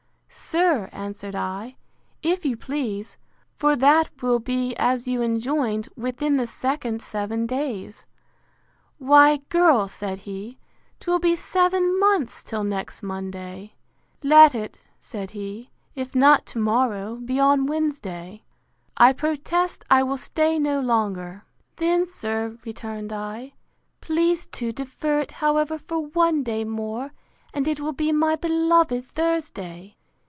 [0.33, 1.77] Sir, answered I,
[2.21, 3.15] if you please;
[3.55, 8.05] for that will be, as you enjoined, within the second seven days.
[8.97, 10.57] Why, girl, said he,
[10.99, 13.75] 'twill be seven months till next Monday.
[14.23, 18.43] Let it, said he, if not to morrow, be on Wednesday;
[18.97, 21.45] I protest I will stay no longer.
[21.77, 23.53] Then, sir, returned I,
[24.01, 27.13] please to defer it, however, for one day more,
[27.53, 29.95] and it will be my beloved Thursday!